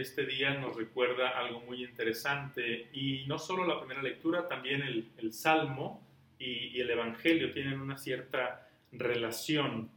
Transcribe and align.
este 0.00 0.26
día 0.26 0.54
nos 0.54 0.76
recuerda 0.76 1.30
algo 1.30 1.60
muy 1.60 1.84
interesante 1.84 2.88
y 2.92 3.24
no 3.26 3.38
solo 3.38 3.66
la 3.66 3.78
primera 3.78 4.02
lectura, 4.02 4.48
también 4.48 4.82
el, 4.82 5.32
Salmo 5.32 6.06
y, 6.38 6.80
el 6.80 6.90
Evangelio 6.90 7.52
tienen 7.52 7.80
una 7.80 7.96
cierta 7.96 8.68
relación. 8.92 9.90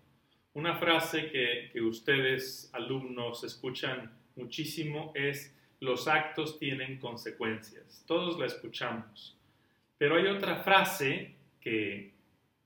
Una 0.53 0.75
frase 0.75 1.31
que, 1.31 1.69
que 1.71 1.81
ustedes, 1.81 2.69
alumnos, 2.73 3.43
escuchan 3.43 4.11
muchísimo 4.35 5.11
es 5.15 5.55
los 5.79 6.07
actos 6.07 6.59
tienen 6.59 6.99
consecuencias. 6.99 8.03
Todos 8.07 8.39
la 8.39 8.45
escuchamos. 8.45 9.37
Pero 9.97 10.15
hay 10.15 10.27
otra 10.27 10.57
frase 10.57 11.35
que 11.59 12.13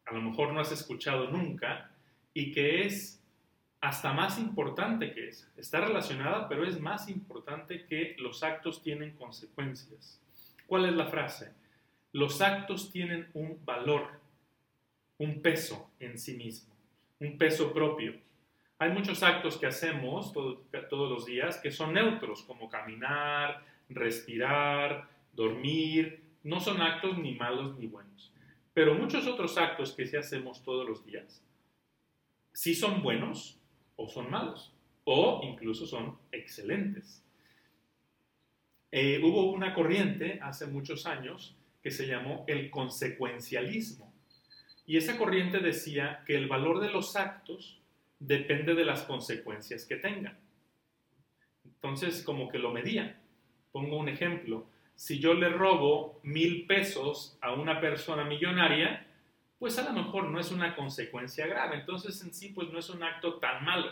a 0.06 0.14
lo 0.14 0.22
mejor 0.22 0.54
no 0.54 0.60
has 0.60 0.72
escuchado 0.72 1.30
nunca 1.30 1.92
y 2.34 2.52
que 2.52 2.86
es 2.86 3.24
hasta 3.86 4.14
más 4.14 4.40
importante 4.40 5.14
que 5.14 5.28
esa. 5.28 5.48
Está 5.58 5.80
relacionada, 5.80 6.50
pero 6.50 6.66
es 6.66 6.80
más 6.80 7.08
importante 7.08 7.86
que 7.86 8.16
los 8.18 8.42
actos 8.42 8.82
tienen 8.82 9.16
consecuencias. 9.16 10.20
¿Cuál 10.66 10.86
es 10.86 10.94
la 10.94 11.06
frase? 11.06 11.54
Los 12.12 12.42
actos 12.42 12.92
tienen 12.92 13.30
un 13.36 13.64
valor, 13.64 14.10
un 15.20 15.40
peso 15.40 15.92
en 16.00 16.18
sí 16.18 16.36
mismo, 16.36 16.74
un 17.20 17.38
peso 17.38 17.72
propio. 17.74 18.16
Hay 18.80 18.90
muchos 18.90 19.22
actos 19.22 19.56
que 19.56 19.68
hacemos 19.68 20.34
todos 20.34 21.12
los 21.12 21.28
días 21.28 21.58
que 21.58 21.70
son 21.70 21.94
neutros, 21.94 22.42
como 22.42 22.68
caminar, 22.68 23.64
respirar, 23.90 25.08
dormir. 25.32 26.24
No 26.42 26.60
son 26.60 26.82
actos 26.82 27.20
ni 27.20 27.36
malos 27.36 27.78
ni 27.78 27.86
buenos. 27.86 28.34
Pero 28.74 28.96
muchos 28.96 29.28
otros 29.28 29.60
actos 29.60 29.94
que 29.94 30.08
sí 30.08 30.18
hacemos 30.18 30.64
todos 30.64 30.90
los 30.90 31.06
días, 31.06 31.46
sí 32.52 32.74
son 32.74 33.04
buenos 33.04 33.62
o 33.96 34.10
son 34.10 34.30
malos, 34.30 34.74
o 35.04 35.42
incluso 35.44 35.86
son 35.86 36.18
excelentes. 36.32 37.24
Eh, 38.92 39.20
hubo 39.24 39.52
una 39.52 39.74
corriente 39.74 40.40
hace 40.42 40.68
muchos 40.68 41.06
años 41.06 41.56
que 41.82 41.92
se 41.92 42.08
llamó 42.08 42.46
el 42.48 42.70
consecuencialismo. 42.70 44.14
Y 44.88 44.98
esa 44.98 45.18
corriente 45.18 45.60
decía 45.60 46.24
que 46.26 46.36
el 46.36 46.48
valor 46.48 46.80
de 46.80 46.90
los 46.90 47.16
actos 47.16 47.82
depende 48.20 48.76
de 48.76 48.86
las 48.86 49.04
consecuencias 49.04 49.86
que 49.86 49.98
tengan. 49.98 50.38
Entonces, 51.64 52.24
como 52.24 52.50
que 52.50 52.60
lo 52.60 52.72
medían. 52.72 53.18
Pongo 53.72 53.98
un 53.98 54.10
ejemplo. 54.10 54.66
Si 54.96 55.20
yo 55.20 55.34
le 55.34 55.50
robo 55.50 56.20
mil 56.24 56.66
pesos 56.66 57.38
a 57.42 57.54
una 57.54 57.82
persona 57.82 58.24
millonaria, 58.24 59.05
pues 59.60 59.78
a 59.80 59.84
lo 59.84 59.94
mejor 59.94 60.30
no 60.30 60.40
es 60.40 60.52
una 60.52 60.76
consecuencia 60.76 61.48
grave. 61.48 61.78
Entonces 61.78 62.22
en 62.22 62.34
sí, 62.34 62.50
pues 62.50 62.70
no 62.70 62.80
es 62.80 62.90
un 62.90 63.04
acto 63.04 63.36
tan 63.36 63.64
malo. 63.64 63.92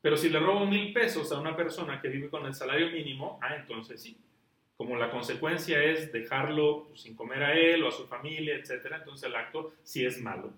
Pero 0.00 0.16
si 0.16 0.28
le 0.28 0.38
robo 0.38 0.66
mil 0.66 0.92
pesos 0.92 1.32
a 1.32 1.40
una 1.40 1.56
persona 1.56 2.00
que 2.00 2.08
vive 2.08 2.30
con 2.30 2.46
el 2.46 2.54
salario 2.54 2.90
mínimo, 2.90 3.38
ah, 3.42 3.56
entonces 3.56 4.00
sí. 4.00 4.16
Como 4.76 4.96
la 4.96 5.10
consecuencia 5.10 5.82
es 5.82 6.12
dejarlo 6.12 6.88
sin 6.94 7.16
comer 7.16 7.42
a 7.42 7.54
él 7.54 7.82
o 7.82 7.88
a 7.88 7.92
su 7.92 8.06
familia, 8.06 8.54
etc., 8.56 8.92
entonces 8.98 9.28
el 9.28 9.34
acto 9.34 9.74
sí 9.82 10.04
es 10.04 10.20
malo. 10.20 10.52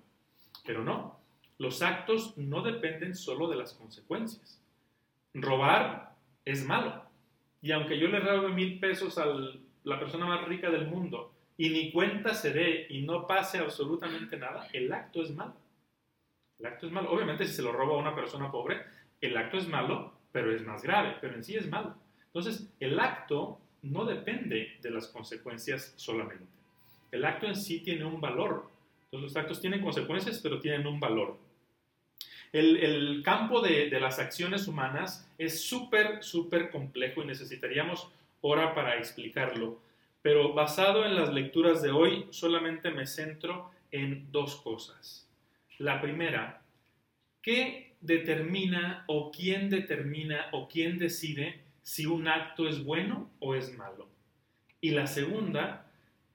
Pero 0.66 0.82
no, 0.82 1.18
los 1.58 1.82
actos 1.82 2.36
no 2.36 2.62
dependen 2.62 3.14
solo 3.14 3.48
de 3.48 3.56
las 3.56 3.74
consecuencias. 3.74 4.60
Robar 5.34 6.14
es 6.44 6.64
malo. 6.64 7.04
Y 7.62 7.72
aunque 7.72 7.98
yo 7.98 8.08
le 8.08 8.20
robe 8.20 8.50
mil 8.50 8.78
pesos 8.78 9.18
a 9.18 9.26
la 9.84 9.98
persona 9.98 10.26
más 10.26 10.46
rica 10.46 10.70
del 10.70 10.88
mundo, 10.88 11.32
y 11.58 11.70
ni 11.70 11.90
cuenta 11.90 12.34
se 12.34 12.52
dé 12.52 12.86
y 12.88 13.02
no 13.02 13.26
pase 13.26 13.58
absolutamente 13.58 14.38
nada, 14.38 14.68
el 14.72 14.90
acto 14.92 15.22
es 15.22 15.34
malo. 15.34 15.56
El 16.58 16.66
acto 16.66 16.86
es 16.86 16.92
malo. 16.92 17.10
Obviamente 17.10 17.46
si 17.46 17.52
se 17.52 17.62
lo 17.62 17.72
roba 17.72 17.96
a 17.96 17.98
una 17.98 18.14
persona 18.14 18.50
pobre, 18.50 18.80
el 19.20 19.36
acto 19.36 19.58
es 19.58 19.68
malo, 19.68 20.14
pero 20.30 20.54
es 20.54 20.64
más 20.64 20.82
grave, 20.82 21.16
pero 21.20 21.34
en 21.34 21.42
sí 21.42 21.56
es 21.56 21.68
malo. 21.68 21.96
Entonces, 22.26 22.72
el 22.78 22.98
acto 23.00 23.58
no 23.82 24.04
depende 24.04 24.78
de 24.80 24.90
las 24.90 25.08
consecuencias 25.08 25.92
solamente. 25.96 26.46
El 27.10 27.24
acto 27.24 27.46
en 27.46 27.56
sí 27.56 27.80
tiene 27.80 28.04
un 28.04 28.20
valor. 28.20 28.70
Entonces, 29.06 29.34
los 29.34 29.36
actos 29.36 29.60
tienen 29.60 29.82
consecuencias, 29.82 30.38
pero 30.40 30.60
tienen 30.60 30.86
un 30.86 31.00
valor. 31.00 31.38
El, 32.52 33.20
campo 33.24 33.60
de, 33.60 33.90
de, 33.90 34.00
las 34.00 34.20
acciones 34.20 34.68
humanas 34.68 35.28
es 35.38 35.60
súper, 35.62 36.22
súper 36.22 36.70
complejo 36.70 37.22
y 37.22 37.26
necesitaríamos 37.26 38.10
hora 38.40 38.74
para 38.74 38.96
explicarlo 38.96 39.78
pero 40.28 40.52
basado 40.52 41.06
en 41.06 41.16
las 41.16 41.32
lecturas 41.32 41.80
de 41.80 41.90
hoy, 41.90 42.26
solamente 42.32 42.90
me 42.90 43.06
centro 43.06 43.70
en 43.90 44.30
dos 44.30 44.56
cosas. 44.56 45.26
La 45.78 46.02
primera, 46.02 46.60
¿qué 47.40 47.94
determina 48.02 49.04
o 49.06 49.30
quién 49.30 49.70
determina 49.70 50.48
o 50.52 50.68
quién 50.68 50.98
decide 50.98 51.62
si 51.80 52.04
un 52.04 52.28
acto 52.28 52.68
es 52.68 52.84
bueno 52.84 53.30
o 53.40 53.54
es 53.54 53.74
malo? 53.78 54.06
Y 54.82 54.90
la 54.90 55.06
segunda, 55.06 55.86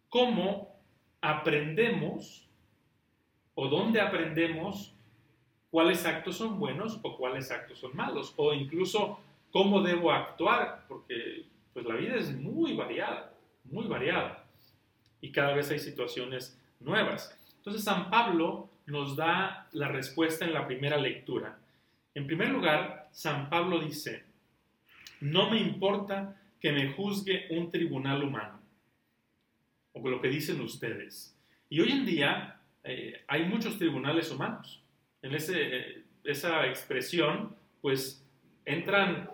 ¿cómo 0.10 0.75
aprendemos 1.22 2.48
o 3.54 3.68
dónde 3.68 4.02
aprendemos 4.02 4.96
cuáles 5.70 6.04
actos 6.08 6.38
son 6.38 6.58
buenos 6.58 7.00
o 7.04 7.16
cuáles 7.16 7.52
actos 7.52 7.78
son 7.78 7.96
malos? 7.96 8.34
O 8.38 8.56
incluso 8.56 9.20
cómo 9.52 9.84
debo 9.84 10.12
actuar, 10.12 10.84
porque 10.88 11.46
pues 11.74 11.86
la 11.86 11.94
vida 11.94 12.16
es 12.16 12.36
muy 12.36 12.75
variada 12.75 13.33
muy 13.66 13.88
variada 13.88 14.46
y 15.22 15.31
cada 15.31 15.53
vez 15.53 15.72
hay 15.72 15.79
situaciones 15.79 16.59
nuevas. 16.79 17.38
Entonces 17.57 17.84
San 17.84 18.09
Pablo 18.09 18.69
nos 18.85 19.16
da 19.16 19.68
la 19.72 19.88
respuesta 19.88 20.46
en 20.46 20.53
la 20.53 20.68
primera 20.68 20.97
lectura. 20.97 21.57
En 22.13 22.28
primer 22.28 22.50
lugar, 22.50 23.09
San 23.12 23.50
Pablo 23.50 23.79
dice, 23.79 24.24
no 25.22 25.50
me 25.50 25.59
importa 25.59 26.40
que 26.59 26.72
me 26.72 26.94
juzgue 26.94 27.47
un 27.51 27.72
tribunal 27.72 28.24
humano, 28.24 28.59
o 29.94 30.09
lo 30.09 30.22
que 30.22 30.28
dicen 30.28 30.62
ustedes. 30.62 31.38
Y 31.69 31.80
hoy 31.80 31.91
en 31.91 32.06
día 32.06 32.59
eh, 32.84 33.24
hay 33.28 33.45
muchos 33.45 33.78
tribunales 33.78 34.31
humanos. 34.31 34.84
En 35.22 35.34
ese, 35.34 35.78
eh, 35.78 36.03
esa 36.24 36.68
expresión, 36.68 37.56
pues 37.81 38.25
entran 38.66 39.30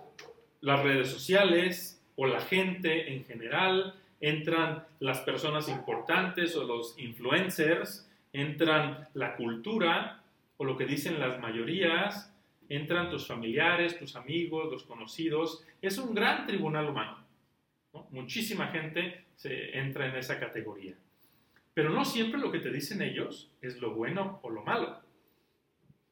las 0.62 0.84
redes 0.84 1.10
sociales 1.10 2.04
o 2.16 2.28
la 2.28 2.42
gente 2.42 3.14
en 3.14 3.26
general, 3.26 3.96
entran 4.20 4.86
las 5.00 5.20
personas 5.22 5.70
importantes 5.70 6.56
o 6.56 6.64
los 6.64 6.98
influencers, 7.00 8.10
entran 8.34 9.08
la 9.14 9.36
cultura 9.36 10.22
o 10.58 10.66
lo 10.66 10.78
que 10.78 10.86
dicen 10.86 11.20
las 11.20 11.40
mayorías, 11.40 12.34
entran 12.68 13.10
tus 13.10 13.28
familiares, 13.28 13.98
tus 13.98 14.16
amigos, 14.16 14.72
los 14.72 14.84
conocidos. 14.84 15.64
Es 15.82 15.98
un 15.98 16.14
gran 16.14 16.46
tribunal 16.46 16.90
humano. 16.90 17.18
Muchísima 18.12 18.68
gente 18.68 19.26
se 19.36 19.78
entra 19.78 20.08
en 20.08 20.16
esa 20.16 20.40
categoría. 20.40 20.94
Pero 21.74 21.90
no 21.90 22.04
siempre 22.06 22.40
lo 22.40 22.52
que 22.52 22.60
te 22.60 22.72
dicen 22.72 23.02
ellos 23.02 23.50
es 23.62 23.80
lo 23.80 23.96
bueno 23.96 24.40
o 24.44 24.50
lo 24.50 24.64
malo. 24.64 25.00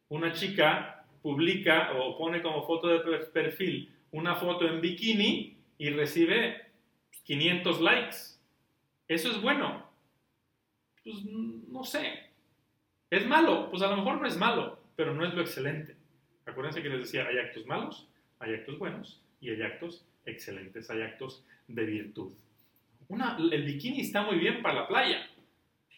Una 0.09 0.31
chica 0.31 1.05
publica 1.21 1.91
o 1.97 2.17
pone 2.17 2.41
como 2.41 2.65
foto 2.65 2.87
de 2.87 3.17
perfil 3.25 3.93
una 4.11 4.35
foto 4.35 4.67
en 4.67 4.81
bikini 4.81 5.57
y 5.77 5.89
recibe 5.89 6.66
500 7.27 7.81
likes. 7.81 8.15
¿Eso 9.09 9.29
es 9.29 9.41
bueno? 9.41 9.85
Pues 11.03 11.25
no 11.25 11.83
sé. 11.83 12.31
¿Es 13.09 13.27
malo? 13.27 13.69
Pues 13.69 13.83
a 13.83 13.89
lo 13.89 13.97
mejor 13.97 14.21
no 14.21 14.27
es 14.27 14.37
malo, 14.37 14.79
pero 14.95 15.13
no 15.13 15.25
es 15.25 15.33
lo 15.33 15.41
excelente. 15.41 15.95
Acuérdense 16.45 16.81
que 16.81 16.87
les 16.87 16.99
decía, 16.99 17.27
hay 17.27 17.37
actos 17.37 17.65
malos, 17.65 18.07
hay 18.39 18.53
actos 18.53 18.79
buenos 18.79 19.21
y 19.41 19.49
hay 19.49 19.61
actos 19.61 20.05
excelentes, 20.25 20.89
hay 20.89 21.01
actos 21.01 21.43
de 21.67 21.85
virtud. 21.85 22.31
El 23.51 23.63
bikini 23.63 24.01
está 24.01 24.21
muy 24.21 24.37
bien 24.37 24.61
para 24.61 24.75
la 24.81 24.87
playa, 24.87 25.29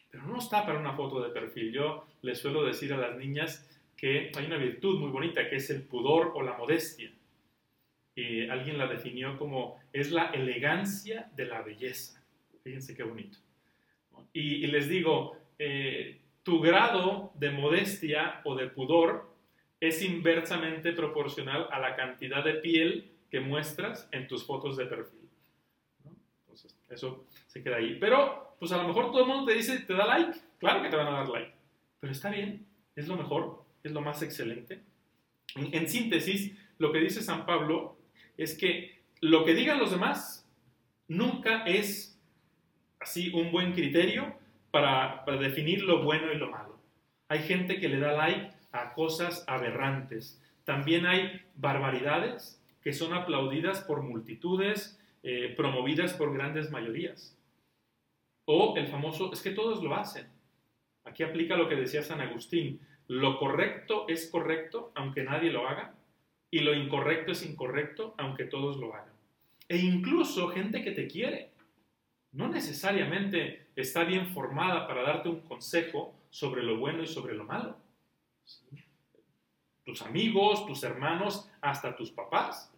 pero 0.09 0.23
no 0.23 0.39
está 0.39 0.65
para 0.65 0.79
una 0.79 0.93
foto 0.93 1.21
de 1.21 1.29
perfil. 1.29 1.71
Yo 1.71 2.07
les 2.23 2.39
suelo 2.39 2.63
decir 2.63 2.91
a 2.91 2.97
las 2.97 3.15
niñas 3.17 3.69
que 3.95 4.31
hay 4.35 4.45
una 4.47 4.57
virtud 4.57 4.99
muy 4.99 5.11
bonita 5.11 5.47
que 5.47 5.57
es 5.57 5.69
el 5.69 5.83
pudor 5.83 6.31
o 6.33 6.41
la 6.41 6.57
modestia 6.57 7.11
alguien 8.49 8.77
la 8.77 8.87
definió 8.87 9.37
como 9.37 9.79
es 9.93 10.11
la 10.11 10.27
elegancia 10.27 11.29
de 11.35 11.45
la 11.45 11.61
belleza. 11.61 12.21
Fíjense 12.63 12.95
qué 12.95 13.03
bonito. 13.03 13.37
Y, 14.33 14.67
les 14.67 14.87
digo, 14.87 15.37
eh, 15.57 16.19
tu 16.43 16.59
grado 16.59 17.31
de 17.35 17.51
modestia 17.51 18.41
o 18.43 18.55
de 18.55 18.67
pudor 18.67 19.29
es 19.79 20.01
inversamente 20.03 20.91
proporcional 20.91 21.67
a 21.71 21.79
la 21.79 21.95
cantidad 21.95 22.43
de 22.43 22.55
piel 22.55 23.11
que 23.31 23.39
muestras 23.39 24.07
en 24.11 24.27
tus 24.27 24.45
fotos 24.45 24.77
de 24.77 24.85
perfil. 24.85 25.29
Eso 26.89 27.25
se 27.47 27.63
queda 27.63 27.77
ahí. 27.77 27.97
Pero, 27.99 28.55
pues 28.59 28.71
a 28.71 28.77
lo 28.77 28.87
mejor 28.87 29.11
todo 29.11 29.21
el 29.21 29.27
mundo 29.27 29.45
te 29.45 29.53
dice, 29.53 29.79
te 29.79 29.93
da 29.93 30.05
like. 30.05 30.39
Claro 30.59 30.81
que 30.81 30.89
te 30.89 30.95
van 30.95 31.07
a 31.07 31.11
dar 31.11 31.29
like. 31.29 31.53
Pero 31.99 32.11
está 32.11 32.29
bien, 32.29 32.65
es 32.95 33.07
lo 33.07 33.15
mejor, 33.15 33.63
es 33.83 33.91
lo 33.91 34.01
más 34.01 34.21
excelente. 34.21 34.81
en 35.55 35.87
síntesis, 35.87 36.57
lo 36.77 36.91
que 36.91 36.99
dice 36.99 37.21
San 37.21 37.45
Pablo 37.45 37.98
es 38.39 38.57
que 38.57 39.01
lo 39.19 39.43
que 39.43 39.53
digan 39.53 39.79
los 39.79 39.91
demás 39.91 40.49
nunca 41.09 41.65
es 41.65 42.17
así 42.99 43.31
un 43.33 43.51
buen 43.51 43.73
criterio 43.73 44.33
para, 44.71 45.23
definir 45.39 45.83
lo 45.83 46.03
bueno 46.03 46.31
y 46.31 46.37
lo 46.37 46.49
malo. 46.49 46.79
Hay 47.27 47.39
gente 47.39 47.79
que 47.79 47.89
le 47.89 47.99
da 47.99 48.13
like 48.13 48.51
a 48.71 48.93
cosas 48.93 49.43
aberrantes, 49.47 50.41
también 50.63 51.05
hay 51.05 51.41
barbaridades 51.55 52.63
que 52.81 52.93
son 52.93 53.13
aplaudidas 53.13 53.81
por 53.81 54.03
multitudes, 54.03 54.97
eh, 55.21 55.53
promovidas 55.57 56.13
por 56.13 56.33
grandes 56.33 56.71
mayorías. 56.71 57.37
O 58.45 58.75
el 58.77 58.87
famoso, 58.87 59.33
es 59.33 59.41
que 59.41 59.51
todos 59.51 59.83
lo 59.83 59.95
hacen. 59.95 60.27
Aquí 61.03 61.23
aplica 61.23 61.57
lo 61.57 61.67
que 61.67 61.75
decía 61.75 62.03
San 62.03 62.21
Agustín, 62.21 62.79
lo 63.07 63.37
correcto 63.37 64.05
es 64.07 64.29
correcto 64.29 64.91
aunque 64.95 65.23
nadie 65.23 65.51
lo 65.51 65.67
haga 65.67 65.98
y 66.51 66.59
lo 66.59 66.73
incorrecto 66.73 67.31
es 67.31 67.45
incorrecto 67.45 68.15
aunque 68.17 68.45
todos 68.45 68.77
lo 68.77 68.93
hagan. 68.93 69.13
E 69.67 69.77
incluso 69.77 70.49
gente 70.49 70.83
que 70.83 70.91
te 70.91 71.07
quiere. 71.07 71.49
No 72.31 72.47
necesariamente 72.47 73.67
está 73.75 74.03
bien 74.03 74.27
formada 74.27 74.87
para 74.87 75.03
darte 75.03 75.29
un 75.29 75.41
consejo 75.41 76.13
sobre 76.29 76.63
lo 76.63 76.77
bueno 76.77 77.03
y 77.03 77.07
sobre 77.07 77.33
lo 77.33 77.43
malo. 77.43 77.77
Tus 79.83 80.01
amigos, 80.03 80.65
tus 80.67 80.83
hermanos, 80.83 81.49
hasta 81.61 81.95
tus 81.95 82.11
papás. 82.11 82.71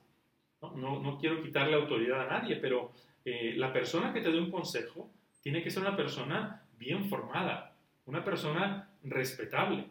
No, 0.61 1.17
quiero 1.19 1.41
quitarle 1.41 1.75
autoridad 1.75 2.21
a 2.21 2.39
nadie, 2.39 2.57
pero 2.57 2.91
eh, 3.25 3.53
la 3.57 3.73
persona 3.73 4.13
que 4.13 4.21
te 4.21 4.31
dé 4.31 4.39
un 4.39 4.51
consejo 4.51 5.09
tiene 5.41 5.63
que 5.63 5.71
ser 5.71 5.81
una 5.81 5.97
persona 5.97 6.63
bien 6.77 7.09
formada, 7.09 7.75
una 8.05 8.23
persona 8.23 8.89
respetable. 9.03 9.85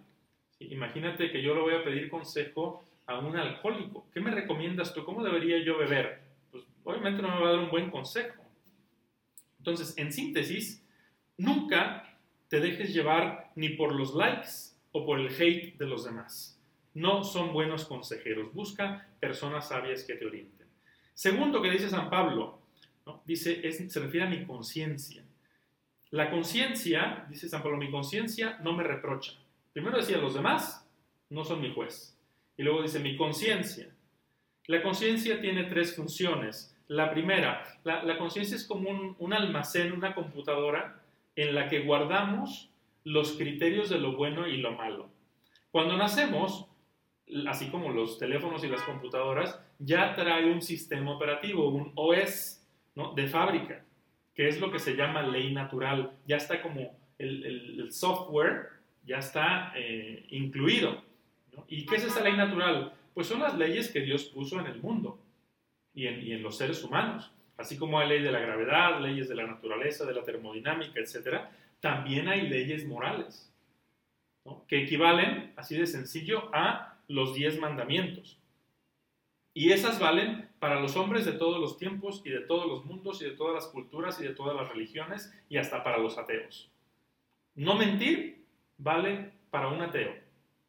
Imagínate 0.61 1.31
que 1.31 1.43
yo 1.43 1.55
le 1.55 1.61
voy 1.61 1.75
a 1.75 1.85
pedir 1.85 2.09
consejo 2.09 2.85
a 3.11 3.19
un 3.19 3.37
alcohólico. 3.37 4.07
¿Qué 4.13 4.21
me 4.21 4.31
recomiendas 4.31 4.95
tú? 4.95 5.05
¿Cómo 5.05 5.25
debería 5.25 5.59
yo 5.65 5.79
beber? 5.79 6.23
Pues 6.51 6.65
obviamente 6.85 7.21
no 7.21 7.29
me 7.29 7.41
va 7.41 7.49
a 7.49 7.53
dar 7.53 7.61
un 7.61 7.71
buen 7.71 7.91
consejo. 7.91 8.45
Entonces, 9.59 9.95
en 9.99 10.13
síntesis, 10.13 10.87
nunca 11.37 12.17
te 12.49 12.61
dejes 12.61 12.95
llevar 12.95 13.51
ni 13.57 13.71
por 13.71 13.95
los 13.95 14.15
likes 14.15 14.77
o 14.93 15.05
por 15.05 15.19
el 15.19 15.29
hate 15.29 15.77
de 15.77 15.87
los 15.87 16.05
demás. 16.05 16.59
No 16.95 17.25
son 17.25 17.53
buenos 17.53 17.85
consejeros. 17.85 18.53
Busca 18.55 19.09
personas 19.19 19.69
sabias 19.69 20.05
que 20.05 20.15
te 20.15 20.27
orienten. 20.27 20.67
Segundo 21.13 21.61
que 21.61 21.71
dice 21.71 21.89
San 21.89 22.09
Pablo, 22.11 22.61
dice, 23.25 23.71
se 23.73 24.01
refiere 24.01 24.27
a 24.27 24.31
mi 24.31 24.47
conciencia. 24.47 25.25
La 26.11 26.31
conciencia, 26.31 27.27
dice 27.29 27.49
San 27.49 27.63
Pablo, 27.63 27.77
mi 27.77 27.91
conciencia 27.91 28.59
no 28.63 28.73
me 28.73 28.83
reprocha. 28.83 29.33
Primero 29.73 29.99
decía, 29.99 30.19
los 30.19 30.35
demás 30.35 30.89
no 31.29 31.45
son 31.45 31.61
mi 31.61 31.73
juez. 31.73 32.17
Y 32.61 32.63
luego 32.63 32.83
dice, 32.83 33.01
mi 33.01 33.17
conciencia. 33.17 33.89
La 34.67 34.83
conciencia 34.83 35.41
tiene 35.41 35.65
tres 35.65 35.97
funciones. 35.97 36.77
La 36.89 37.11
primera, 37.11 37.65
la, 37.85 38.19
conciencia 38.19 38.55
es 38.55 38.67
como 38.67 38.91
un, 38.91 39.17
un 39.19 39.33
almacén, 39.33 39.93
una 39.93 40.15
computadora 40.15 41.01
en 41.37 41.55
la 41.55 41.71
que 41.71 41.81
guardamos 41.81 42.69
los 43.03 43.33
criterios 43.39 43.89
de 43.89 43.99
lo 43.99 44.15
bueno 44.15 44.47
y 44.47 44.59
lo 44.59 44.73
malo. 44.73 45.09
Cuando 45.71 45.97
nacemos, 45.97 46.67
así 47.49 47.71
como 47.71 47.93
los 47.93 48.19
teléfonos 48.19 48.63
y 48.63 48.69
las 48.69 48.83
computadoras, 48.83 49.59
ya 49.79 50.15
trae 50.15 50.45
un 50.45 50.61
sistema 50.61 51.13
operativo, 51.13 51.67
un 51.71 51.93
OS 51.95 52.63
¿no? 52.95 53.15
de 53.15 53.27
fábrica, 53.27 53.87
que 54.35 54.49
es 54.49 54.61
lo 54.61 54.71
que 54.71 54.81
se 54.81 54.97
llama 54.97 55.23
ley 55.23 55.55
natural. 55.55 56.13
Ya 56.27 56.37
está 56.37 56.61
como 56.61 56.95
el, 57.17 57.43
el, 57.81 57.91
software, 57.91 58.69
ya 59.07 59.17
está 59.17 59.73
eh, 59.75 60.27
incluido. 60.29 61.09
¿Y 61.69 61.87
qué 61.87 61.97
es 61.97 62.05
esa 62.05 62.23
ley 62.23 62.37
natural? 62.37 62.93
Pues 63.15 63.27
son 63.27 63.41
las 63.41 63.57
leyes 63.57 63.91
que 63.91 64.01
Dios 64.01 64.25
puso 64.25 64.61
en 64.61 64.67
el 64.67 64.81
mundo 64.81 65.19
y 65.95 66.07
en, 66.07 66.43
los 66.43 66.57
seres 66.57 66.83
humanos. 66.85 67.33
Así 67.57 67.77
como 67.77 67.99
hay 67.99 68.09
ley 68.09 68.23
de 68.23 68.33
la 68.33 68.41
gravedad, 68.41 69.01
leyes 69.01 69.29
de 69.29 69.35
la 69.35 69.47
naturaleza, 69.47 70.07
de 70.07 70.15
la 70.15 70.23
termodinámica, 70.23 71.01
etc., 71.01 71.43
también 71.81 72.29
hay 72.29 72.49
leyes 72.49 72.87
morales, 72.87 73.51
que 74.69 74.83
equivalen, 74.83 75.53
así 75.57 75.77
de 75.77 75.87
sencillo, 75.87 76.55
a 76.55 76.99
los 77.09 77.35
diez 77.35 77.59
mandamientos. 77.59 78.39
Y 79.53 79.73
esas 79.73 79.99
valen 79.99 80.49
para 80.59 80.81
los 80.81 80.97
hombres 80.97 81.25
de 81.25 81.33
todos 81.33 81.61
los 81.61 81.77
tiempos 81.77 82.23
y 82.25 82.31
de 82.31 82.41
todos 82.41 82.67
los 82.67 82.85
mundos 82.85 83.21
y 83.21 83.25
de 83.25 83.33
todas 83.33 83.55
las 83.55 83.67
culturas 83.67 84.21
y 84.21 84.25
de 84.25 84.35
todas 84.35 84.55
las 84.57 84.69
religiones 84.69 85.33
y 85.49 85.57
hasta 85.57 85.83
para 85.83 85.99
los 85.99 86.19
ateos. 86.19 86.71
No 87.55 87.75
mentir 87.75 88.45
vale 88.79 89.33
para 89.51 89.69
un 89.69 89.83
ateo, 89.83 90.15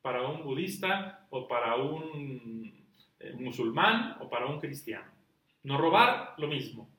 para 0.01 0.27
un 0.27 0.44
budista 0.44 1.27
o 1.30 1.48
para 1.48 1.75
un 1.75 2.86
eh, 3.19 3.33
musulmán 3.33 4.18
o 4.19 4.30
para 4.30 4.48
un 4.48 4.59
cristiano. 4.59 5.12
No 5.63 5.77
robar, 5.77 6.33
lo 6.38 6.48
mismo. 6.48 6.89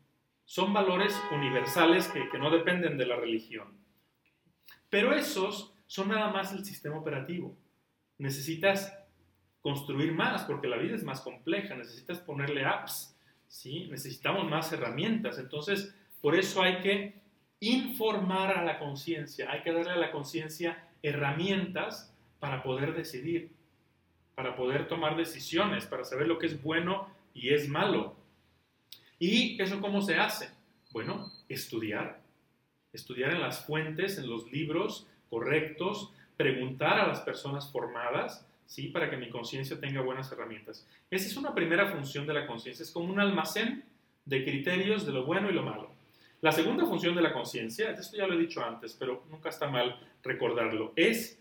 Son 0.45 0.73
valores 0.73 1.21
universales 1.33 2.09
que, 2.09 2.29
que 2.29 2.39
no 2.39 2.51
dependen 2.51 2.97
de 2.97 3.07
la 3.07 3.17
religión. 3.17 3.79
Pero 4.89 5.15
esos 5.15 5.75
son 5.87 6.09
nada 6.09 6.31
más 6.31 6.53
el 6.53 6.65
sistema 6.65 6.99
operativo. 6.99 7.57
Necesitas 8.19 8.97
construir 9.63 10.13
más, 10.13 10.43
porque 10.45 10.67
la 10.69 10.77
vida 10.77 10.97
es 10.97 11.05
más 11.05 11.21
compleja, 11.21 11.75
necesitas 11.75 12.19
ponerle 12.19 12.65
apps, 12.65 13.17
¿sí? 13.47 13.89
necesitamos 13.91 14.49
más 14.51 14.73
herramientas. 14.73 15.39
Entonces, 15.39 15.95
por 16.21 16.35
eso 16.35 16.63
hay 16.63 16.81
que 16.81 17.23
informar 17.61 18.57
a 18.59 18.65
la 18.65 18.79
conciencia, 18.79 19.51
hay 19.51 19.63
que 19.63 19.73
darle 19.73 19.93
a 19.93 19.97
la 19.97 20.11
conciencia 20.11 20.89
herramientas 21.03 22.12
para 22.43 22.61
poder 22.65 22.93
decidir, 22.93 23.53
para 24.35 24.57
poder 24.57 24.89
tomar 24.89 25.17
decisiones, 25.17 25.87
para 25.87 26.03
saber 26.03 26.27
lo 26.27 26.41
que 26.41 26.47
es 26.47 26.61
bueno 26.61 27.09
y 27.33 27.55
es 27.55 27.69
malo. 27.69 28.17
¿Y 29.21 29.63
eso 29.63 29.81
cómo 29.81 30.03
se 30.03 30.17
hace? 30.17 30.51
Bueno, 30.91 31.31
estudiar, 31.49 32.21
estudiar 32.93 33.31
en 33.31 33.41
las 33.41 33.65
fuentes, 33.65 34.19
en 34.19 34.29
los 34.29 34.51
libros 34.51 35.07
correctos, 35.31 36.11
preguntar 36.37 36.99
a 36.99 37.07
las 37.07 37.21
personas 37.21 37.71
formadas, 37.71 38.45
¿sí? 38.67 38.89
Para 38.89 39.09
que 39.09 39.17
mi 39.17 39.31
conciencia 39.31 39.79
tenga 39.79 40.01
buenas 40.01 40.33
herramientas. 40.33 40.85
Esa 41.13 41.29
es 41.29 41.37
una 41.37 41.55
primera 41.55 41.93
función 41.93 42.27
de 42.27 42.35
la 42.35 42.49
conciencia, 42.49 42.83
es 42.83 42.91
como 42.91 43.13
un 43.13 43.21
almacén 43.21 43.85
de 44.25 44.43
criterios 44.43 45.07
de 45.07 45.13
lo 45.13 45.25
bueno 45.25 45.49
y 45.49 45.55
lo 45.55 45.63
malo. 45.63 45.93
La 46.41 46.51
segunda 46.51 46.87
función 46.87 47.15
de 47.15 47.23
la 47.23 47.33
conciencia, 47.33 47.93
esto 47.93 48.17
ya 48.17 48.27
lo 48.27 48.35
he 48.35 48.39
dicho 48.39 48.65
antes, 48.65 48.97
pero 48.99 49.23
nunca 49.31 49.49
está 49.49 49.71
mal 49.71 50.01
recordarlo, 50.25 50.93
es 50.97 51.39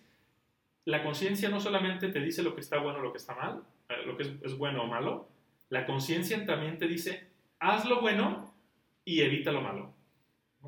la 0.85 1.03
conciencia 1.03 1.49
no 1.49 1.59
solamente 1.59 2.09
te 2.09 2.19
dice 2.19 2.43
lo 2.43 2.55
que 2.55 2.61
está 2.61 2.77
bueno 2.79 2.99
o 2.99 3.01
lo 3.01 3.11
que 3.11 3.17
está 3.17 3.35
mal, 3.35 3.63
eh, 3.89 4.05
lo 4.05 4.17
que 4.17 4.23
es, 4.23 4.57
bueno 4.57 4.83
o 4.83 4.87
malo, 4.87 5.27
la 5.69 5.85
conciencia 5.85 6.43
también 6.45 6.77
te 6.77 6.87
dice, 6.87 7.27
haz 7.59 7.85
lo 7.85 8.01
bueno 8.01 8.53
y 9.05 9.21
evita 9.21 9.51
lo 9.51 9.61
malo. 9.61 9.93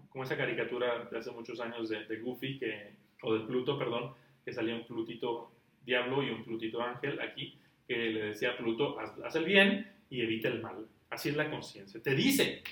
Como 0.09 0.23
esa 0.23 0.37
caricatura 0.37 1.05
de 1.05 1.17
hace 1.17 1.31
muchos 1.31 1.59
años 1.59 1.89
de, 1.89 2.17
Goofy, 2.19 2.57
que, 2.57 2.93
o 3.21 3.33
de 3.33 3.45
Pluto, 3.45 3.77
perdón, 3.77 4.13
que 4.43 4.53
salía 4.53 4.75
un 4.75 4.85
Plutito 4.85 5.51
diablo 5.85 6.23
y 6.23 6.29
un 6.29 6.43
Plutito 6.43 6.81
ángel 6.81 7.19
aquí, 7.19 7.57
que 7.87 7.95
le 7.95 8.25
decía 8.27 8.51
a 8.51 8.57
Pluto, 8.57 8.97
haz, 8.99 9.35
el 9.35 9.45
bien 9.45 9.91
y 10.09 10.21
evita 10.21 10.47
el 10.47 10.61
mal. 10.61 10.87
Así 11.09 11.29
es 11.29 11.35
la 11.35 11.49
conciencia. 11.49 12.01
Te 12.01 12.15
dice, 12.15 12.63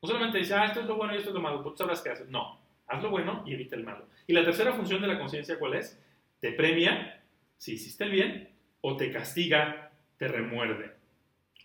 no 0.00 0.08
solamente 0.08 0.38
dice, 0.38 0.54
ah, 0.54 0.66
esto 0.66 0.80
es 0.80 0.86
lo 0.86 0.96
bueno 0.96 1.14
y 1.14 1.18
esto 1.18 1.30
es 1.30 1.34
lo 1.34 1.40
malo, 1.40 1.60
tú 1.62 1.76
sabrás 1.76 2.02
qué 2.02 2.10
haces. 2.10 2.28
No, 2.28 2.60
haz 2.86 3.02
lo 3.02 3.10
bueno 3.10 3.42
y 3.46 3.54
evita 3.54 3.74
el 3.74 3.84
malo. 3.84 4.06
Y 4.26 4.32
la 4.32 4.44
tercera 4.44 4.72
función 4.72 5.00
de 5.00 5.08
la 5.08 5.18
conciencia, 5.18 5.58
¿cuál 5.58 5.74
es? 5.74 5.98
Te 6.40 6.52
premia 6.52 7.22
si 7.58 7.74
hiciste 7.74 8.04
el 8.04 8.10
bien 8.10 8.48
o 8.80 8.96
te 8.96 9.12
castiga, 9.12 9.92
te 10.16 10.26
remuerde. 10.28 10.92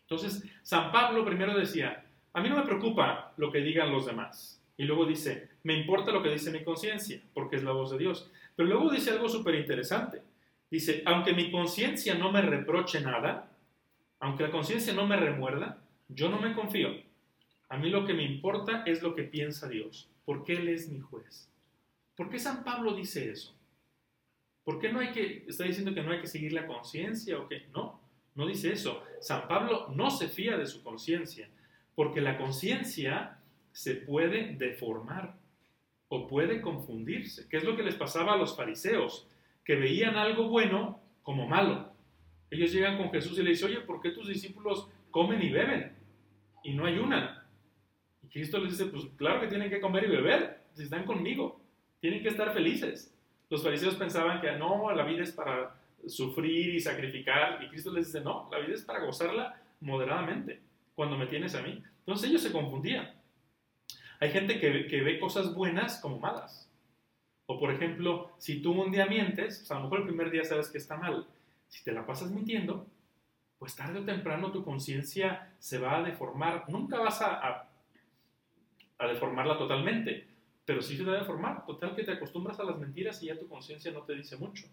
Entonces, 0.01 0.43
San 0.61 0.91
Pablo 0.91 1.25
primero 1.25 1.57
decía, 1.57 2.05
a 2.33 2.41
mí 2.41 2.49
no 2.49 2.57
me 2.57 2.65
preocupa 2.65 3.33
lo 3.37 3.51
que 3.51 3.59
digan 3.59 3.91
los 3.91 4.05
demás. 4.05 4.61
Y 4.77 4.83
luego 4.83 5.05
dice, 5.05 5.49
me 5.63 5.77
importa 5.77 6.11
lo 6.11 6.21
que 6.21 6.29
dice 6.29 6.51
mi 6.51 6.63
conciencia, 6.63 7.21
porque 7.33 7.55
es 7.55 7.63
la 7.63 7.71
voz 7.71 7.91
de 7.91 7.97
Dios. 7.97 8.29
Pero 8.55 8.67
luego 8.67 8.91
dice 8.91 9.11
algo 9.11 9.29
súper 9.29 9.55
interesante. 9.55 10.21
Dice, 10.69 11.01
aunque 11.05 11.33
mi 11.33 11.49
conciencia 11.49 12.15
no 12.15 12.31
me 12.31 12.41
reproche 12.41 12.99
nada, 12.99 13.49
aunque 14.19 14.43
la 14.43 14.51
conciencia 14.51 14.93
no 14.93 15.07
me 15.07 15.15
remuerda, 15.15 15.81
yo 16.09 16.29
no 16.29 16.39
me 16.39 16.53
confío. 16.53 16.89
A 17.69 17.77
mí 17.77 17.89
lo 17.89 18.05
que 18.05 18.13
me 18.13 18.23
importa 18.23 18.83
es 18.85 19.01
lo 19.01 19.15
que 19.15 19.23
piensa 19.23 19.69
Dios, 19.69 20.09
porque 20.25 20.53
Él 20.53 20.67
es 20.67 20.89
mi 20.89 20.99
juez. 20.99 21.49
¿Por 22.15 22.29
qué 22.29 22.37
San 22.37 22.63
Pablo 22.63 22.93
dice 22.93 23.31
eso? 23.31 23.54
¿Por 24.65 24.79
qué 24.79 24.91
no 24.91 24.99
hay 24.99 25.13
que, 25.13 25.45
está 25.47 25.63
diciendo 25.63 25.93
que 25.93 26.03
no 26.03 26.11
hay 26.11 26.19
que 26.19 26.27
seguir 26.27 26.51
la 26.51 26.67
conciencia 26.67 27.39
o 27.39 27.47
qué? 27.47 27.67
No, 27.73 28.01
no 28.33 28.45
dice 28.45 28.73
eso. 28.73 29.01
San 29.21 29.47
Pablo 29.47 29.87
no 29.95 30.09
se 30.09 30.27
fía 30.27 30.57
de 30.57 30.65
su 30.65 30.83
conciencia, 30.83 31.47
porque 31.95 32.19
la 32.19 32.37
conciencia 32.37 33.39
se 33.71 33.95
puede 33.95 34.55
deformar 34.55 35.37
o 36.07 36.27
puede 36.27 36.61
confundirse, 36.61 37.47
¿Qué 37.47 37.57
es 37.57 37.63
lo 37.63 37.75
que 37.77 37.83
les 37.83 37.95
pasaba 37.95 38.33
a 38.33 38.37
los 38.37 38.55
fariseos 38.55 39.27
que 39.65 39.75
veían 39.75 40.15
algo 40.15 40.47
bueno 40.47 41.01
como 41.23 41.47
malo. 41.47 41.91
Ellos 42.51 42.71
llegan 42.71 42.97
con 42.97 43.11
Jesús 43.11 43.37
y 43.39 43.43
le 43.43 43.49
dicen, 43.49 43.69
oye, 43.71 43.81
¿por 43.81 43.99
qué 43.99 44.11
tus 44.11 44.27
discípulos 44.27 44.87
comen 45.09 45.41
y 45.41 45.49
beben 45.49 45.91
y 46.63 46.73
no 46.73 46.85
ayunan? 46.85 47.43
Y 48.23 48.27
Cristo 48.27 48.59
les 48.59 48.77
dice, 48.77 48.85
pues 48.85 49.05
claro 49.17 49.41
que 49.41 49.47
tienen 49.47 49.71
que 49.71 49.81
comer 49.81 50.03
y 50.03 50.11
beber, 50.11 50.61
si 50.73 50.83
están 50.83 51.05
conmigo, 51.05 51.59
tienen 51.99 52.21
que 52.21 52.29
estar 52.29 52.53
felices. 52.53 53.14
Los 53.49 53.63
fariseos 53.63 53.95
pensaban 53.95 54.41
que 54.41 54.51
no, 54.53 54.91
la 54.91 55.03
vida 55.03 55.23
es 55.23 55.31
para 55.31 55.75
sufrir 56.07 56.75
y 56.75 56.79
sacrificar, 56.79 57.63
y 57.63 57.69
Cristo 57.69 57.91
les 57.91 58.07
dice, 58.07 58.21
no, 58.21 58.49
la 58.51 58.59
vida 58.59 58.73
es 58.73 58.83
para 58.83 59.03
gozarla 59.03 59.61
moderadamente, 59.81 60.61
cuando 60.93 61.17
me 61.17 61.27
tienes 61.27 61.55
a 61.55 61.61
mí. 61.61 61.81
Entonces 61.99 62.29
ellos 62.29 62.41
se 62.41 62.51
confundían. 62.51 63.13
Hay 64.19 64.31
gente 64.31 64.59
que, 64.59 64.87
que 64.87 65.01
ve 65.01 65.19
cosas 65.19 65.53
buenas 65.53 65.99
como 65.99 66.19
malas. 66.19 66.71
O 67.47 67.59
por 67.59 67.71
ejemplo, 67.71 68.31
si 68.37 68.61
tú 68.61 68.71
un 68.71 68.91
día 68.91 69.05
mientes, 69.05 69.59
pues 69.59 69.71
a 69.71 69.75
lo 69.75 69.81
mejor 69.81 69.99
el 69.99 70.07
primer 70.07 70.31
día 70.31 70.43
sabes 70.43 70.69
que 70.69 70.77
está 70.77 70.97
mal. 70.97 71.27
Si 71.67 71.83
te 71.83 71.91
la 71.91 72.05
pasas 72.05 72.31
mintiendo, 72.31 72.87
pues 73.59 73.75
tarde 73.75 73.99
o 73.99 74.05
temprano 74.05 74.51
tu 74.51 74.63
conciencia 74.63 75.53
se 75.59 75.77
va 75.77 75.97
a 75.97 76.03
deformar. 76.03 76.65
Nunca 76.69 76.99
vas 76.99 77.21
a, 77.21 77.69
a, 78.97 79.07
deformarla 79.07 79.57
totalmente, 79.57 80.27
pero 80.65 80.81
sí 80.81 80.97
se 80.97 81.03
debe 81.03 81.19
deformar. 81.19 81.65
Total 81.65 81.95
que 81.95 82.03
te 82.03 82.11
acostumbras 82.11 82.59
a 82.59 82.63
las 82.63 82.77
mentiras 82.77 83.21
y 83.23 83.27
ya 83.27 83.39
tu 83.39 83.47
conciencia 83.47 83.91
no 83.91 84.01
te 84.01 84.15
dice 84.15 84.37
mucho. 84.37 84.65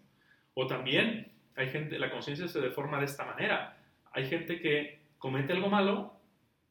O 0.53 0.67
también 0.67 1.31
hay 1.55 1.69
gente, 1.69 1.99
la 1.99 2.11
conciencia 2.11 2.47
se 2.47 2.59
deforma 2.59 2.99
de 2.99 3.05
esta 3.05 3.25
manera. 3.25 3.77
Hay 4.11 4.27
gente 4.27 4.59
que 4.59 4.99
comete 5.17 5.53
algo 5.53 5.69
malo 5.69 6.13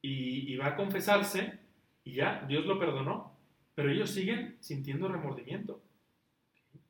y, 0.01 0.53
y 0.53 0.57
va 0.57 0.69
a 0.69 0.77
confesarse 0.77 1.59
y 2.05 2.15
ya, 2.15 2.45
Dios 2.49 2.67
lo 2.67 2.79
perdonó, 2.79 3.37
pero 3.75 3.91
ellos 3.91 4.11
siguen 4.11 4.57
sintiendo 4.61 5.09
remordimiento. 5.09 5.81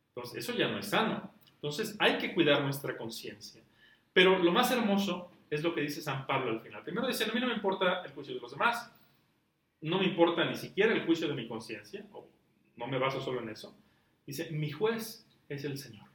Entonces, 0.08 0.44
eso 0.44 0.56
ya 0.56 0.68
no 0.68 0.78
es 0.78 0.86
sano. 0.86 1.32
Entonces, 1.54 1.96
hay 1.98 2.18
que 2.18 2.34
cuidar 2.34 2.62
nuestra 2.62 2.96
conciencia. 2.96 3.62
Pero 4.12 4.38
lo 4.38 4.52
más 4.52 4.70
hermoso 4.70 5.30
es 5.50 5.62
lo 5.62 5.74
que 5.74 5.82
dice 5.82 6.02
San 6.02 6.26
Pablo 6.26 6.50
al 6.50 6.60
final. 6.60 6.82
Primero 6.82 7.06
dice, 7.06 7.24
a 7.24 7.32
mí 7.32 7.40
no 7.40 7.46
me 7.46 7.54
importa 7.54 8.02
el 8.04 8.12
juicio 8.12 8.34
de 8.34 8.40
los 8.40 8.50
demás, 8.50 8.91
no 9.82 9.98
me 9.98 10.04
importa 10.04 10.44
ni 10.44 10.56
siquiera 10.56 10.92
el 10.92 11.04
juicio 11.04 11.28
de 11.28 11.34
mi 11.34 11.46
conciencia, 11.46 12.04
no 12.76 12.86
me 12.86 12.98
baso 12.98 13.20
solo 13.20 13.42
en 13.42 13.50
eso. 13.50 13.76
Dice, 14.26 14.50
mi 14.50 14.70
juez 14.70 15.26
es 15.48 15.64
el 15.64 15.76
Señor. 15.76 16.06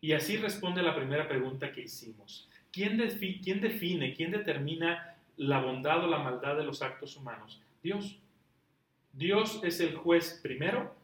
Y 0.00 0.12
así 0.12 0.36
responde 0.36 0.82
la 0.82 0.94
primera 0.94 1.28
pregunta 1.28 1.72
que 1.72 1.82
hicimos. 1.82 2.48
¿Quién, 2.72 2.98
¿Quién 3.42 3.60
define, 3.60 4.14
quién 4.14 4.30
determina 4.30 5.16
la 5.36 5.60
bondad 5.60 6.04
o 6.04 6.06
la 6.06 6.18
maldad 6.18 6.56
de 6.56 6.64
los 6.64 6.82
actos 6.82 7.16
humanos? 7.16 7.60
Dios. 7.82 8.18
Dios 9.12 9.60
es 9.64 9.80
el 9.80 9.96
juez 9.96 10.38
primero 10.42 10.94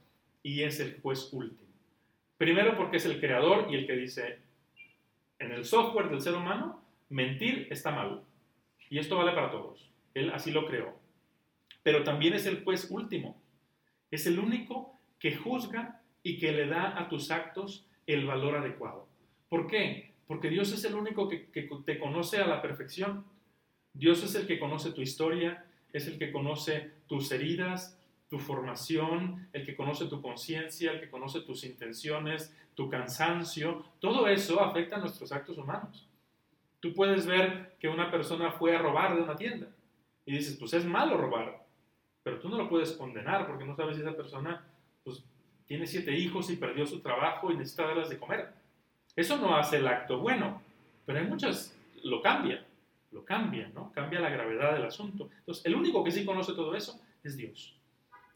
y 0.43 0.63
es 0.63 0.79
el 0.79 1.01
juez 1.01 1.31
último. 1.33 1.69
Primero 2.37 2.77
porque 2.77 2.99
es 2.99 3.07
el 3.07 3.19
creador 3.19 3.67
y 3.71 3.75
el 3.75 3.87
que 3.87 3.97
dice, 3.97 4.39
en 5.41 5.51
el 5.51 5.65
software 5.65 6.11
del 6.11 6.21
ser 6.21 6.35
humano, 6.35 6.81
mentir 7.09 7.67
está 7.71 7.91
mal. 7.91 8.23
Y 8.91 8.99
esto 8.99 9.17
vale 9.17 9.33
para 9.33 9.51
todos. 9.51 9.91
Él 10.15 10.31
así 10.31 10.53
lo 10.53 10.67
creó. 10.67 11.04
Pero 11.85 12.03
también 12.03 12.35
es 12.35 12.47
el 12.47 12.65
juez 12.65 12.89
último. 12.91 13.41
Es 14.11 14.27
el 14.27 14.41
único 14.41 14.99
que 15.21 15.37
juzga 15.37 16.03
y 16.25 16.39
que 16.39 16.51
le 16.51 16.67
da 16.67 16.99
a 16.99 17.09
tus 17.09 17.31
actos 17.31 17.87
el 18.07 18.27
valor 18.27 18.57
adecuado. 18.57 19.07
¿Por 19.49 19.69
qué? 19.69 20.15
Porque 20.27 20.49
Dios 20.49 20.73
es 20.73 20.85
el 20.85 20.95
único 20.95 21.29
que, 21.29 21.39
te 21.85 21.99
conoce 21.99 22.39
a 22.39 22.47
la 22.47 22.63
perfección. 22.63 23.25
Dios 23.93 24.25
es 24.25 24.35
el 24.35 24.47
que 24.47 24.59
conoce 24.59 24.91
tu 24.91 25.03
historia, 25.03 25.67
es 25.93 26.09
el 26.09 26.19
que 26.19 26.33
conoce 26.33 26.91
tus 27.07 27.31
heridas, 27.31 28.01
tu 28.29 28.39
formación, 28.39 29.49
el 29.53 29.65
que 29.65 29.77
conoce 29.77 30.07
tu 30.07 30.23
conciencia, 30.23 30.91
el 30.91 31.01
que 31.01 31.11
conoce 31.11 31.43
tus 31.43 31.63
intenciones, 31.65 32.53
tu 32.75 32.89
cansancio, 32.89 33.85
todo 34.01 34.27
eso 34.27 34.61
afecta 34.61 34.97
a 34.97 35.01
nuestros 35.01 35.31
actos 35.33 35.59
humanos. 35.59 36.09
Tú 36.81 36.95
puedes 36.95 37.27
ver 37.27 37.77
que 37.79 37.89
una 37.89 38.11
persona 38.11 38.51
fue 38.51 38.75
a 38.75 38.79
robar 38.79 39.15
de 39.15 39.23
una 39.23 39.37
tienda 39.37 39.69
y 40.27 40.33
dices, 40.33 40.57
pues 40.59 40.73
es 40.73 40.85
malo 40.85 41.17
robar, 41.17 41.64
pero 42.25 42.41
tú 42.41 42.49
no 42.49 42.57
lo 42.57 42.69
puedes 42.69 42.93
condenar 42.93 43.47
porque 43.47 43.65
no 43.65 43.77
sabes 43.77 43.97
si 43.97 44.03
esa 44.03 44.17
persona 44.17 44.67
pues, 45.05 45.23
tiene 45.67 45.87
siete 45.87 46.13
hijos 46.13 46.51
y 46.51 46.57
perdió 46.57 46.87
su 46.87 47.01
trabajo 47.01 47.53
y 47.53 47.57
necesita 47.57 47.87
darles 47.87 48.09
de 48.09 48.19
comer. 48.19 48.49
Eso 49.15 49.37
no 49.37 49.55
hace 49.55 49.77
el 49.77 49.87
acto 49.87 50.19
bueno, 50.19 50.61
pero 51.07 51.21
hay 51.21 51.27
muchas, 51.27 51.79
lo 52.03 52.21
cambia, 52.21 52.65
lo 53.13 53.25
cambia, 53.25 53.71
¿no? 53.75 53.93
Cambia 53.93 54.21
la 54.21 54.31
gravedad 54.31 54.75
del 54.75 54.87
asunto. 54.87 55.31
Entonces, 55.39 55.65
el 55.67 55.77
único 55.77 56.03
que 56.03 56.11
sí 56.11 56.25
conoce 56.25 56.55
todo 56.55 56.75
eso 56.75 57.01
es 57.23 57.37
Dios. 57.37 57.79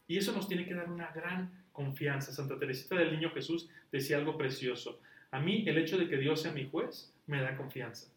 Y 0.07 0.17
eso 0.17 0.31
nos 0.31 0.47
tiene 0.47 0.65
que 0.65 0.73
dar 0.73 0.89
una 0.89 1.11
gran 1.11 1.65
confianza. 1.71 2.31
Santa 2.31 2.57
Teresita 2.57 2.95
del 2.95 3.11
Niño 3.11 3.31
Jesús 3.31 3.69
decía 3.91 4.17
algo 4.17 4.37
precioso. 4.37 4.99
A 5.31 5.39
mí 5.39 5.63
el 5.67 5.77
hecho 5.77 5.97
de 5.97 6.07
que 6.07 6.17
Dios 6.17 6.41
sea 6.41 6.51
mi 6.51 6.69
juez 6.69 7.13
me 7.27 7.41
da 7.41 7.57
confianza. 7.57 8.11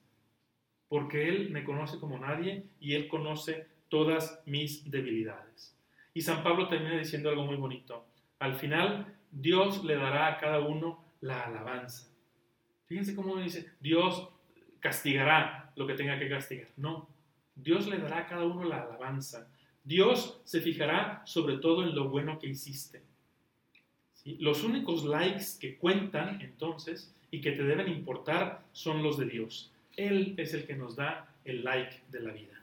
Porque 0.88 1.28
Él 1.28 1.50
me 1.50 1.64
conoce 1.64 1.98
como 1.98 2.18
nadie 2.18 2.64
y 2.78 2.94
Él 2.94 3.08
conoce 3.08 3.66
todas 3.92 4.42
mis 4.46 4.90
debilidades. 4.90 5.76
Y 6.14 6.22
San 6.22 6.42
Pablo 6.42 6.66
termina 6.66 6.96
diciendo 6.96 7.28
algo 7.28 7.44
muy 7.44 7.56
bonito. 7.56 8.06
Al 8.38 8.54
final, 8.54 9.14
Dios 9.30 9.84
le 9.84 9.96
dará 9.96 10.28
a 10.28 10.38
cada 10.38 10.60
uno 10.60 11.04
la 11.20 11.42
alabanza. 11.42 12.10
Fíjense 12.86 13.14
cómo 13.14 13.36
dice, 13.36 13.70
Dios 13.80 14.30
castigará 14.80 15.74
lo 15.76 15.86
que 15.86 15.92
tenga 15.92 16.18
que 16.18 16.30
castigar. 16.30 16.68
No, 16.78 17.06
Dios 17.54 17.86
le 17.86 17.98
dará 17.98 18.20
a 18.20 18.26
cada 18.26 18.46
uno 18.46 18.64
la 18.64 18.80
alabanza. 18.80 19.46
Dios 19.84 20.40
se 20.44 20.62
fijará 20.62 21.20
sobre 21.26 21.58
todo 21.58 21.82
en 21.82 21.94
lo 21.94 22.08
bueno 22.08 22.38
que 22.38 22.48
hiciste. 22.48 23.02
Los 24.24 24.64
únicos 24.64 25.04
likes 25.04 25.58
que 25.60 25.76
cuentan 25.76 26.40
entonces 26.40 27.14
y 27.30 27.42
que 27.42 27.52
te 27.52 27.62
deben 27.62 27.88
importar 27.88 28.64
son 28.72 29.02
los 29.02 29.18
de 29.18 29.26
Dios. 29.26 29.70
Él 29.98 30.32
es 30.38 30.54
el 30.54 30.64
que 30.64 30.76
nos 30.76 30.96
da 30.96 31.28
el 31.44 31.62
like 31.62 32.00
de 32.08 32.20
la 32.20 32.32
vida. 32.32 32.61